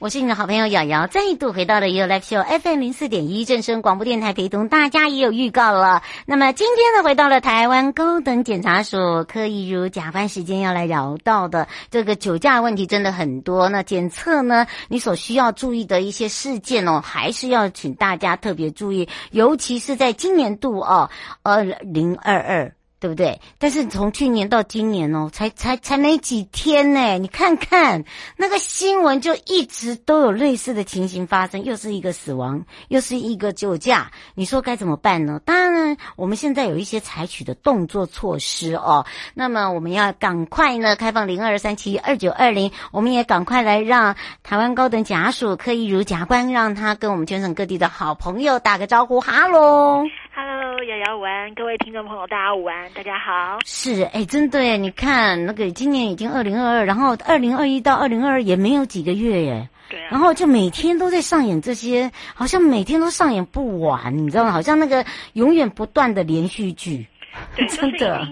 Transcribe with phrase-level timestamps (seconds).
[0.00, 6.02] 我是你的好朋友瑶瑶，再度回到了 You Live Show FM 零四点一正声广播电台，陪同大家也有预告了。
[6.24, 8.96] 那么今天呢，回到了台湾高等检察署
[9.28, 13.68] 柯一如甲官时间要来聊到的这个酒驾问题真的很多。
[13.68, 21.10] 那检测呢，你所需要注意的一些事件哦，还是要请大家特别注意，尤其是在今年度哦，
[21.42, 22.72] 二零二二。
[23.00, 23.40] 对不对？
[23.58, 27.18] 但是从去年到今年哦，才才才没几天呢。
[27.18, 28.04] 你看看
[28.36, 34.10] 那个新闻，就一直都有类似的情形发生，又是一个死亡，又是一个酒驾。
[34.34, 35.40] 你说该怎么办呢？
[35.46, 39.06] 当然，我们现在有一些采取的动作措施哦。
[39.32, 50.04] 那么我们要赶快呢，开放零二三七二九二零，我们也赶快来让台湾高等检察署柯一如甲官，让他跟我们全省各地的好朋友打个招呼，哈喽
[50.34, 50.59] 哈喽。
[50.80, 53.58] Hello，瑶瑶午安，各位听众朋友，大家午安，大家好。
[53.66, 59.68] 是，哎，真的耶，你看那个今年已经二零二二，然后二零二一到二零二二也没有几个月耶。
[59.90, 60.08] 对啊。
[60.10, 64.52] 然后就每天都在上演这些，好像每天都上演不完，你知道吗？
[64.52, 65.04] 好像那个
[65.34, 67.06] 永远不断的连续剧。
[67.54, 68.26] 对， 真的。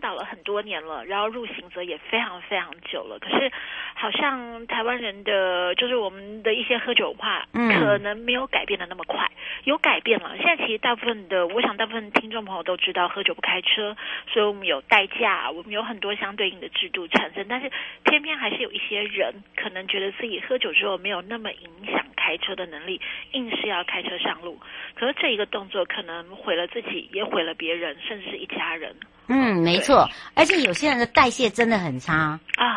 [0.00, 3.18] 宣导了很多年了，然后入刑则也非常非常久了。
[3.18, 3.52] 可是，
[3.92, 9.30] 好像台湾人的就是我们的一些喝酒文化，可能没有改变的那么快。
[9.64, 13.94] 有改变了，现在其实大部分的，我想大部分听众朋友都知道，喝酒不开车，
[14.32, 17.44] 所以我们有代驾，我们有很多相对应的制度产生。
[17.46, 17.70] 但是，
[18.04, 22.98] 偏偏还是有一些人可能觉得自己喝酒之后没有那么影响开车的能力，
[23.32, 24.58] 硬是要开车上路。
[24.94, 28.96] 可是这一个动作可能毁了自己，也毁了别人，甚至是一家人。
[29.32, 32.69] 嗯，没错，而且有些人的代谢真的很差啊！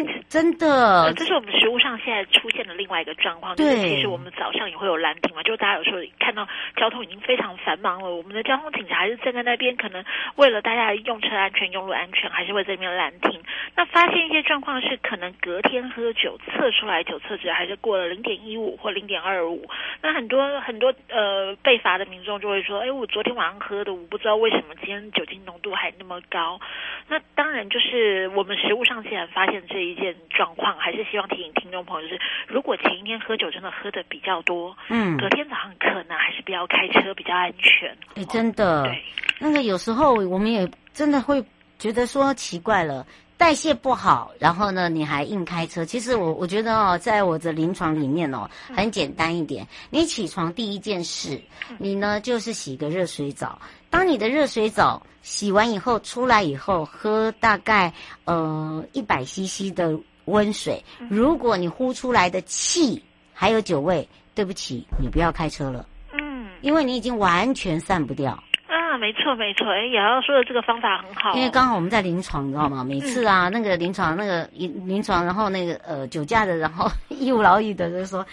[0.28, 3.56] 真的，这是我们食物上现在出现的另外一个状况。
[3.56, 10.04] 对，就是其实我们早上也会有拦停嘛，就大家有时候看到交通已经非常繁忙了，我们的交通警察还是站在那边，可能
[10.36, 13.42] 为了大家的用车安全、用路安全，还是会在那边拦停。
[13.76, 19.68] 那发现一些状况是，可能隔天喝酒测出来酒测值还是过了零点一五或零点二五，
[20.00, 26.60] 那很多很多呃被罚的民众就会说：“哎，我昨天晚上喝的，我不知道为什么今天酒精浓度还那么高，
[27.08, 37.96] 那当然就是我们食物上既然发现这一件状况，还是希望提醒听众朋友，就是如果前一天喝酒真的喝的比较多，嗯，隔天早上可能还是不要开车比较安全。
[38.14, 39.02] 哎，真的，对，
[39.38, 41.44] 那个有时候我们也真的会
[41.78, 43.06] 觉得说奇怪了。
[43.42, 45.84] 代谢不好，然后呢，你还硬开车。
[45.84, 49.66] 其实我我觉得哦，在我的临床里面哦，很简单一点。
[49.90, 51.42] 你起床第一件事，
[51.76, 53.60] 你呢就是洗个热水澡。
[53.90, 57.92] 当你的热水澡洗完以后，出来以后喝大概
[58.26, 60.80] 呃一百 CC 的温水。
[61.10, 63.02] 如果你呼出来的气
[63.34, 65.84] 还有酒味，对不起，你不要开车了。
[66.12, 68.40] 嗯，因为你已经完全散不掉。
[68.92, 72.84] 啊，没错没错，哎，瑶瑶说的这个方法很好，因为刚好我们在临床，你知道吗？
[72.84, 78.26] 每次啊，嗯、那个临床那个临临床，然后那个呃酒驾的，然后 义务劳役的就说，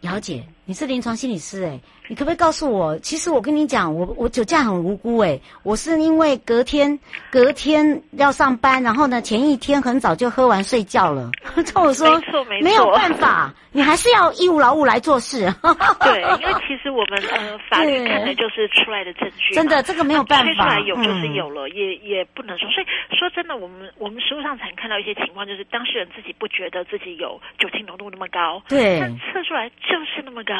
[0.00, 1.80] 瑶姐，你是临床心理师哎。
[2.08, 2.96] 你可不可以告诉我？
[3.00, 6.96] 其实我跟你讲，我我酒驾很无辜哎，我是因为隔天
[7.32, 11.32] 隔天要上班，然后呢前一天很早就喝完睡觉了。
[11.66, 15.52] 叫我说，没错没错，没有办法，你还是要义务劳务来做事。
[15.98, 22.70] 对，因为其实我们呃法律看的就是出来的证据，真的这个没有办法，推出来有就是有了，嗯、也也不能说。
[22.70, 22.86] 所以
[23.18, 30.54] 说真的，我们我们实务上才看到一些情况，就是当事人自己不觉得自己有酒精浓度那么高，对，但测出来就是那么高，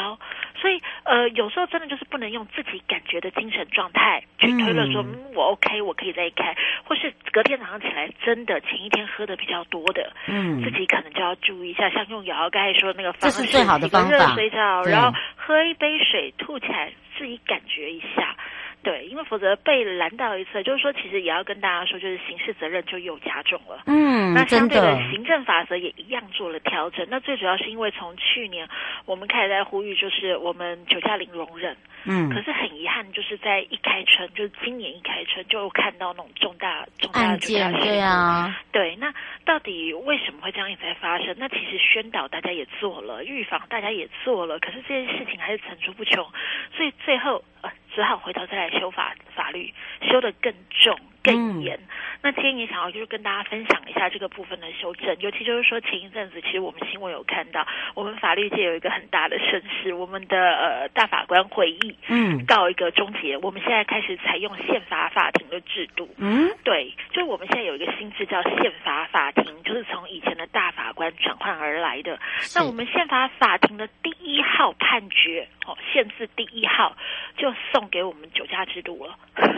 [0.59, 1.27] 所以呃。
[1.37, 18.35] 有时候真的就是不能用自己感觉的精神状态去推论说，嗯，我 OK，我可以再开，或是隔天早上起来真的前一天喝的比较多的，嗯，自己可能就要注意一下，像用瑶瑶刚才说的那个方式，这是最好的方法，热水澡，然后喝一杯水，吐起来自己感觉一下。
[18.83, 23.83] 对，因为否则被拦到一次，就是说，其实也要跟大家说，就是刑事责任就又加重了。
[23.85, 27.05] 嗯，那相对的，行政法则也一样做了调整。
[27.09, 28.67] 那最主要是因为从去年
[29.05, 31.75] 我们开始在呼吁，就是我们酒驾零容忍。
[32.09, 37.83] 嗯，可是很遗憾，就是在一开春，就是今年一开春就看到那种重大重大的事故。
[37.83, 39.13] 对啊，对，那
[39.43, 41.35] 到底为什么会这样一直在发生？
[41.37, 46.25] 那其实宣导大家也做了，预防大家也做了，可是这件事情还是层出不穷，
[46.73, 49.73] 所以最后呃只好回头再来修法法律，
[50.03, 50.95] 修得更重。
[51.23, 51.75] 更严。
[51.75, 51.87] 嗯、
[52.21, 63.35] 那今天也想要就是跟大家分享一下这个部分的修正，尤其就是说前一阵子，其实我们新闻有看到，我们法律界有一个很大的盛事，我们的呃大法官会议，嗯，告一个终结。
[63.39, 72.17] 我们现在开始采用宪法法庭的制度，嗯，对，就是我们现在有一个新制叫宪法法庭，就是从以前的大法官转换而来的。
[72.55, 76.95] 那我们宪法法庭的第一号判决，哦，限字第一号
[77.37, 79.15] 就送给我们酒驾制度了。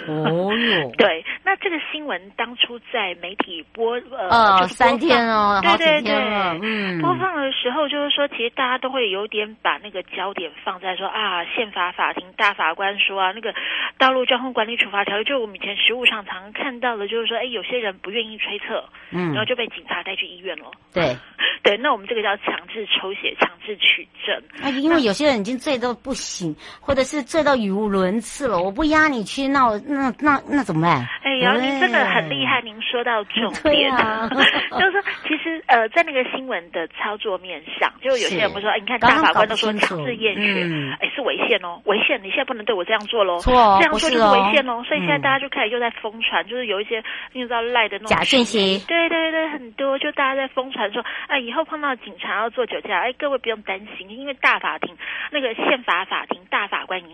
[0.08, 1.56] 哦哟， 对，那。
[1.62, 6.14] 这个新闻当初在媒体播呃，哦、就三天哦，对对对，
[6.62, 13.54] 嗯，播放的时候就是说，其实大家都会有点把那个焦点放在说啊，宪法法庭大法官说啊，那个
[13.98, 18.82] 道路交通管理处罚条例，就是我们以前实务上常看到的，就是说，哎，有些人不愿意吹测，
[19.12, 20.72] 嗯，然后就被警察带去医院了。
[20.94, 21.14] 对，
[21.62, 24.42] 对，那我们这个叫强制抽血、强制取证。
[24.62, 31.06] 那，因为有些人已经醉到不行，或者是醉到语无伦次了，我不压你去，那我那那那怎么办？
[31.24, 31.50] 哎呀。
[31.60, 43.52] 您真的很厉害，您说到重点，啊、 就是说，其实呃，在那个新闻的操作面上，就有些人不说，哎，你看大法官都说强制验血，嗯、哎，是违宪哦，违宪，你现在不能对我这样做喽，错，
[43.82, 47.04] 这样做就是违宪哦，哦所以现在大家就开始又在疯传，嗯、就是有一些
[47.34, 54.96] 你知道赖的那种假讯息，对对对，很多，就大家在疯传说，哎，以后碰到警察要做酒驾，哎，各位不用担心，因为大法庭
[55.32, 57.09] 那个宪法法庭大法官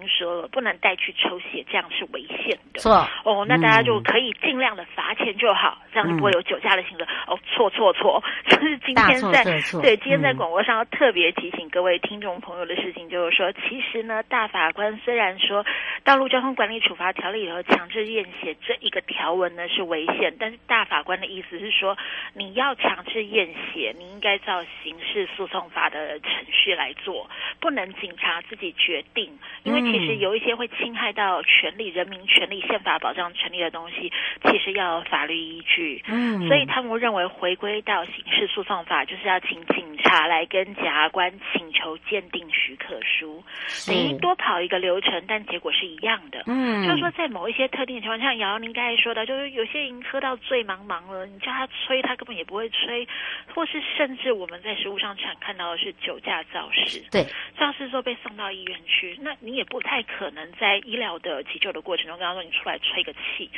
[0.51, 7.03] 不能带去抽血，这样是违宪的，错，哦，那大家就可以尽量的罚钱就好，这样就不会有酒驾的行为。
[7.05, 9.43] 嗯、哦，错错错， 就是今天在
[9.81, 15.63] 对今天在广播上要特别提醒各位听众朋友的事情，就是说，嗯、其实呢，大法官虽然说
[16.03, 21.97] 《道路交通管理处罚条例》里头强制验血这一个条文呢是违宪，但是大法官的意思是说，
[22.33, 27.29] 你要强制验血，你应该照刑事诉讼法的程序来做，
[27.59, 34.11] 不能警察自己决定，因为其实有一些会侵害到权利、人民权利、宪法保障权利的东西，
[34.43, 35.05] 其实要有。
[35.05, 43.43] 法律依据，嗯，所以他们认为回归到刑事诉讼法，就是要请警察来跟检察官请求鉴定许可书，
[43.85, 46.43] 等于多跑一个流程，但结果是一样的。
[46.47, 53.07] 嗯，就是说在某一些特定的情况下，像瑶瑶您刚才说的，就是有些人喝到醉茫茫了，你叫他吹，他根本也不会吹，
[53.53, 57.23] 或是甚至我们在实物上常看到的是酒驾肇事，对，
[57.57, 63.49] 肇事之后被送到医院去，那你也不太可能在医疗的急救的过程中刚刚说你出来吹个气，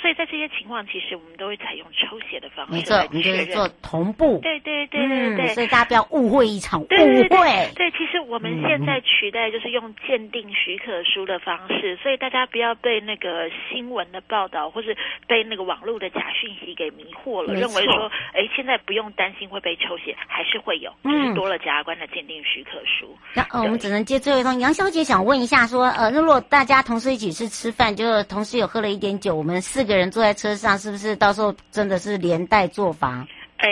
[0.00, 0.74] 所以在这些情况。
[0.84, 4.38] 其实我们都会采用抽血的方式，没错，你就是做同步。
[4.42, 6.96] 对对对对对，所以大家不要误会一场误会。
[6.96, 14.96] 对对对，对，其实我们现在取代就是用鉴定许可书的方式，所以大家不要被那个新闻的报道或是
[15.26, 23.16] 被那个网络的假讯息给迷惑了，认为说，哎，现在不用担心会被抽血，还是会有，就是多了检察官的鉴定许可书。
[23.34, 24.60] 那呃，我们只能接最后一通。
[24.60, 30.78] 杨小姐想问一下，说呃，如果大家同事一起去吃饭，就同事有喝了一点酒，我们四个人坐在车上。
[30.78, 33.26] 是不是到时候真的是连带做法？
[33.56, 33.68] 哎，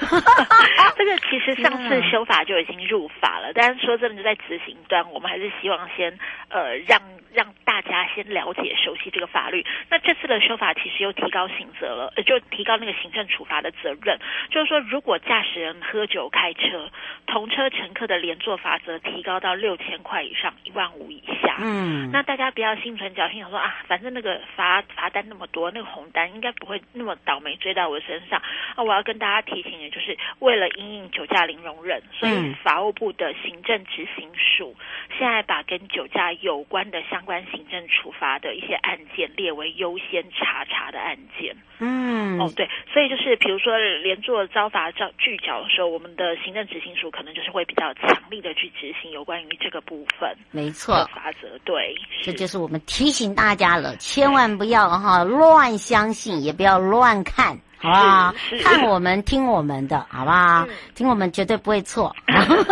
[0.96, 7.00] 这个其实上次修法就已经入法了，但是说真的，就在执行端，我们还是希望先呃让
[7.32, 9.64] 让大家先了解、熟悉这个法律。
[9.90, 14.18] 那这次的修法其实又提高刑责了，就提高那个行政处罚的责任，
[14.50, 16.90] 就是说，如果驾驶人喝酒开车，
[17.26, 21.56] 同车乘客的连坐罚则提高到六千块以上一万五以下。
[21.58, 28.40] 嗯，那大家不要心存侥幸，想说啊，反正那个罚罚单那么多，那个红单应该不会那么倒霉追到我身上
[28.74, 28.82] 啊。
[28.82, 34.74] 我要跟大家提醒的，就是为了因应酒驾零容忍，所以法务部的行政执行署
[35.18, 41.56] 现在把跟酒驾有关的相关行政处罚的一些案件列为优先查查的案件。
[41.78, 50.34] 嗯，哦对，所以就是比如说连坐遭罚遭拒缴的时候，我们的行政执行署可能就是会比较强力的去执行有关于这个部分。
[50.50, 57.58] 没错，法则对，这就是我们提醒大家了，千万不要哈乱相信，也不要乱看。
[57.78, 58.34] 好不好？
[58.62, 60.64] 看我们，听我们的，好不好？
[60.66, 62.14] 是听我们绝对不会错。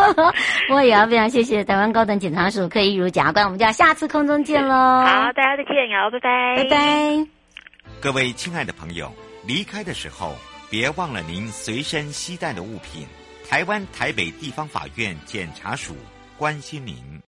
[0.71, 4.75] 我也要非常谢谢台湾高等检察署柯一如检察官，我们就要下次空中见喽。
[4.75, 7.27] 好，大家再见，哦，拜拜，拜拜。
[8.01, 9.13] 各位亲爱的朋友，
[9.47, 10.35] 离开的时候
[10.71, 13.07] 别忘了您随身携带的物品。
[13.49, 15.95] 台湾台北地方法院检察署
[16.39, 17.23] 关心您。